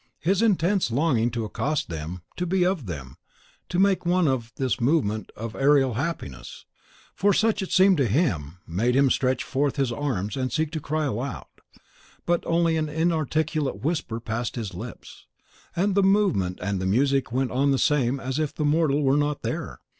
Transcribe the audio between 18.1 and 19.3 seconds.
as if the mortal were